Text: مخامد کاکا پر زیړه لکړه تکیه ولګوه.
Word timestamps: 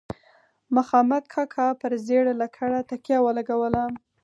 مخامد 0.75 1.23
کاکا 1.33 1.67
پر 1.79 1.91
زیړه 2.05 2.33
لکړه 2.41 2.79
تکیه 2.89 3.17
ولګوه. 3.21 3.69